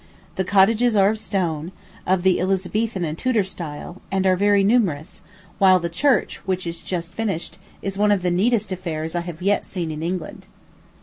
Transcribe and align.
The 0.33 0.43
cottages 0.43 0.95
are 0.95 1.09
of 1.11 1.19
stone, 1.19 1.71
of 2.07 2.23
the 2.23 2.39
Elizabethan 2.39 3.05
and 3.05 3.15
Tudor 3.15 3.43
style, 3.43 4.01
and 4.11 4.25
are 4.25 4.35
very 4.35 4.63
numerous; 4.63 5.21
while 5.59 5.79
the 5.79 5.89
church, 5.89 6.37
which 6.47 6.65
is 6.65 6.81
just 6.81 7.13
finished, 7.13 7.59
is 7.83 7.99
one 7.99 8.11
of 8.11 8.23
the 8.23 8.31
neatest 8.31 8.71
affairs 8.71 9.13
I 9.13 9.21
have 9.21 9.43
yet 9.43 9.63
seen 9.63 9.91
in 9.91 10.01
England. 10.01 10.47